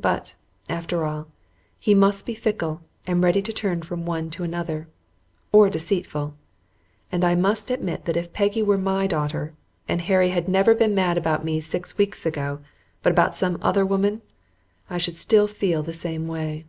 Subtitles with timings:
[0.00, 0.34] But,
[0.66, 1.26] after all,
[1.78, 4.88] he must be fickle and ready to turn from one to another,
[5.52, 6.34] or deceitful,
[7.12, 9.52] and I must admit that if Peggy were my daughter,
[9.86, 12.60] and Harry had never been mad about me six weeks ago,
[13.02, 14.22] but about some other woman,
[14.88, 16.64] I should still feel the same way.